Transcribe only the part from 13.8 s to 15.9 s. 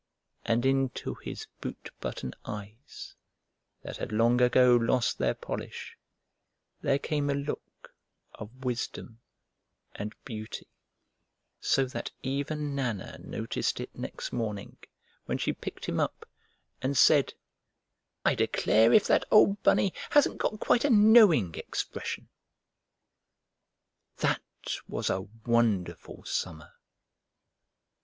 next morning when she picked